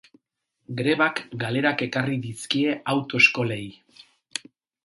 Grebak 0.79 1.21
galerak 1.43 1.83
ekarri 1.87 2.17
dizkie 2.25 2.73
autoeskolei. 2.95 3.63